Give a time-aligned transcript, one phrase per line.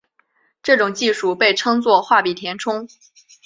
[0.63, 2.87] 这种技术被称作笔画填充。